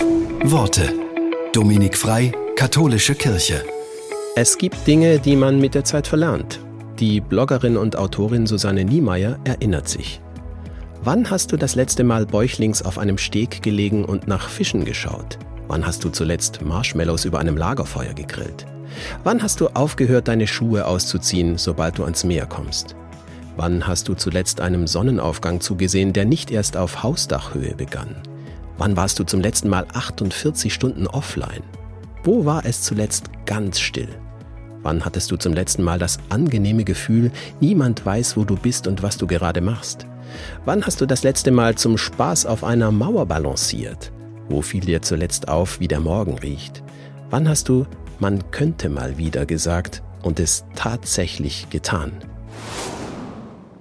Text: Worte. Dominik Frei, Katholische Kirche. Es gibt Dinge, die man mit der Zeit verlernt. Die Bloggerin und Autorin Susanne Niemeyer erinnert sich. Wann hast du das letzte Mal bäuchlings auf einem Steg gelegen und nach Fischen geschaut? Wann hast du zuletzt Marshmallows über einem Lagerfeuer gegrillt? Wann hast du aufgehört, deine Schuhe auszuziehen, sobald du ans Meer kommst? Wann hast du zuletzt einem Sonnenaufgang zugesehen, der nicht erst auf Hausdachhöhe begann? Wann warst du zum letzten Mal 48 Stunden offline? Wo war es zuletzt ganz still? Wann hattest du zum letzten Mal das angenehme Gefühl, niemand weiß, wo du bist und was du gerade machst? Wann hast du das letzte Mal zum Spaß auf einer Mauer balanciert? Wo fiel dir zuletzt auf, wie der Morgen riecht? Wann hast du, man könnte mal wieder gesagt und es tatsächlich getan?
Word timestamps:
Worte. 0.00 0.94
Dominik 1.52 1.96
Frei, 1.96 2.32
Katholische 2.56 3.14
Kirche. 3.14 3.62
Es 4.34 4.56
gibt 4.56 4.86
Dinge, 4.86 5.18
die 5.18 5.36
man 5.36 5.60
mit 5.60 5.74
der 5.74 5.84
Zeit 5.84 6.06
verlernt. 6.06 6.58
Die 6.98 7.20
Bloggerin 7.20 7.76
und 7.76 7.96
Autorin 7.96 8.46
Susanne 8.46 8.84
Niemeyer 8.84 9.38
erinnert 9.44 9.88
sich. 9.88 10.20
Wann 11.02 11.30
hast 11.30 11.52
du 11.52 11.58
das 11.58 11.74
letzte 11.74 12.04
Mal 12.04 12.24
bäuchlings 12.24 12.82
auf 12.82 12.98
einem 12.98 13.18
Steg 13.18 13.62
gelegen 13.62 14.04
und 14.04 14.26
nach 14.26 14.48
Fischen 14.48 14.84
geschaut? 14.84 15.38
Wann 15.68 15.86
hast 15.86 16.02
du 16.02 16.08
zuletzt 16.08 16.62
Marshmallows 16.62 17.26
über 17.26 17.38
einem 17.38 17.56
Lagerfeuer 17.56 18.14
gegrillt? 18.14 18.66
Wann 19.22 19.42
hast 19.42 19.60
du 19.60 19.68
aufgehört, 19.68 20.28
deine 20.28 20.46
Schuhe 20.46 20.86
auszuziehen, 20.86 21.58
sobald 21.58 21.98
du 21.98 22.04
ans 22.04 22.24
Meer 22.24 22.46
kommst? 22.46 22.96
Wann 23.56 23.86
hast 23.86 24.08
du 24.08 24.14
zuletzt 24.14 24.60
einem 24.60 24.86
Sonnenaufgang 24.86 25.60
zugesehen, 25.60 26.12
der 26.14 26.24
nicht 26.24 26.50
erst 26.50 26.76
auf 26.76 27.02
Hausdachhöhe 27.02 27.74
begann? 27.74 28.16
Wann 28.80 28.96
warst 28.96 29.18
du 29.18 29.24
zum 29.24 29.42
letzten 29.42 29.68
Mal 29.68 29.86
48 29.92 30.72
Stunden 30.72 31.06
offline? 31.06 31.62
Wo 32.24 32.46
war 32.46 32.64
es 32.64 32.80
zuletzt 32.80 33.28
ganz 33.44 33.78
still? 33.78 34.08
Wann 34.82 35.04
hattest 35.04 35.30
du 35.30 35.36
zum 35.36 35.52
letzten 35.52 35.82
Mal 35.82 35.98
das 35.98 36.18
angenehme 36.30 36.84
Gefühl, 36.84 37.30
niemand 37.60 38.06
weiß, 38.06 38.38
wo 38.38 38.44
du 38.44 38.56
bist 38.56 38.86
und 38.86 39.02
was 39.02 39.18
du 39.18 39.26
gerade 39.26 39.60
machst? 39.60 40.06
Wann 40.64 40.82
hast 40.86 41.02
du 41.02 41.04
das 41.04 41.24
letzte 41.24 41.50
Mal 41.50 41.74
zum 41.74 41.98
Spaß 41.98 42.46
auf 42.46 42.64
einer 42.64 42.90
Mauer 42.90 43.26
balanciert? 43.26 44.12
Wo 44.48 44.62
fiel 44.62 44.80
dir 44.80 45.02
zuletzt 45.02 45.48
auf, 45.48 45.78
wie 45.78 45.88
der 45.88 46.00
Morgen 46.00 46.38
riecht? 46.38 46.82
Wann 47.28 47.50
hast 47.50 47.68
du, 47.68 47.84
man 48.18 48.50
könnte 48.50 48.88
mal 48.88 49.18
wieder 49.18 49.44
gesagt 49.44 50.02
und 50.22 50.40
es 50.40 50.64
tatsächlich 50.74 51.68
getan? 51.68 52.12